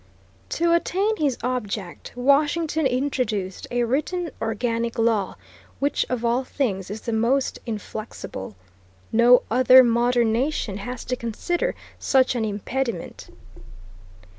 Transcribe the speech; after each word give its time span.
To 0.49 0.73
attain 0.73 1.15
his 1.17 1.37
object, 1.43 2.13
Washington 2.15 2.87
introduced 2.87 3.67
a 3.69 3.83
written 3.83 4.31
organic 4.41 4.97
law, 4.97 5.35
which 5.77 6.07
of 6.09 6.25
all 6.25 6.43
things 6.43 6.89
is 6.89 7.01
the 7.01 7.13
most 7.13 7.59
inflexible. 7.67 8.55
No 9.11 9.43
other 9.51 9.83
modern 9.83 10.31
nation 10.31 10.77
has 10.77 11.05
to 11.05 11.15
consider 11.15 11.75
such 11.99 12.33
an 12.33 12.45
impediment. 12.45 13.27